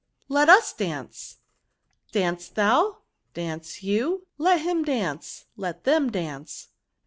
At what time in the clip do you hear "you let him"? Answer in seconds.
3.83-4.83